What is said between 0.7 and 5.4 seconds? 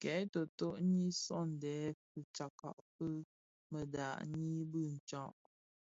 nyi sõňdèn fitsakka fi mëdhad ňyi bi tsag.